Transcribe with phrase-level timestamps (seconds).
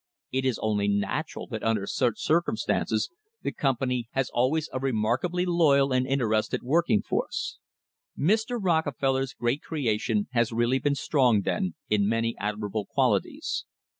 [0.31, 3.11] It is only natural that under such circumstances
[3.43, 7.59] the company has always a remarkably loyal and interested working force.
[8.17, 8.57] Mr.
[8.59, 13.65] Rockefeller's great creation has really been strong, then,' in many admirable qualities.